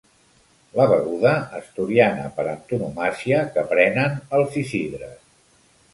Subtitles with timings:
[0.77, 5.17] La beguda, asturiana per antonomàsia, que prenen els Isidres.